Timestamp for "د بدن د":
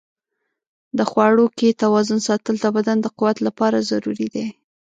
2.61-3.07